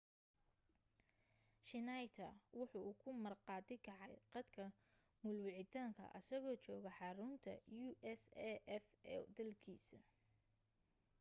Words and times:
schneider 1.65 2.31
waxa 2.59 2.77
uu 2.87 2.93
ku 3.01 3.09
marqaati 3.23 3.75
kacay 3.85 4.13
qadka 4.33 4.65
muul 5.21 5.39
wicitaanka 5.45 6.03
asagoo 6.17 6.59
jooga 6.65 6.91
xarunta 6.99 7.51
usaf 7.87 8.21
ee 9.11 9.17
dalkiisa 9.35 9.97